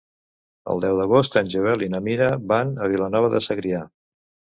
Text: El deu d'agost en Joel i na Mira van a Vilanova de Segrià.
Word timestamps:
El 0.73 0.79
deu 0.85 0.95
d'agost 1.01 1.37
en 1.41 1.51
Joel 1.55 1.83
i 1.87 1.89
na 1.95 1.99
Mira 2.07 2.29
van 2.53 2.73
a 2.73 2.87
Vilanova 2.95 3.31
de 3.35 3.43
Segrià. 3.49 3.83